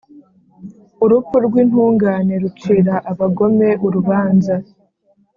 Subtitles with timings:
[1.03, 4.55] Urupfu rw’intungane rucira abagome urubanza,